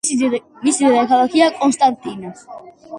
[0.63, 2.37] მისი დედაქალაქია კონსტანტინა.